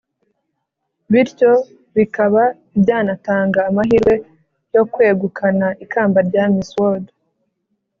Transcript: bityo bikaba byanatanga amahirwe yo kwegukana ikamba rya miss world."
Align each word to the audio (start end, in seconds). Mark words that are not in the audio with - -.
bityo 1.11 1.51
bikaba 1.95 2.43
byanatanga 2.81 3.59
amahirwe 3.69 4.13
yo 4.75 4.83
kwegukana 4.91 5.67
ikamba 5.83 6.19
rya 6.27 6.45
miss 6.53 6.71
world." 6.79 7.07